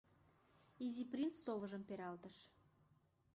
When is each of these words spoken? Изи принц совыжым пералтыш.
Изи 0.85 1.03
принц 1.11 1.33
совыжым 1.43 1.83
пералтыш. 1.87 2.35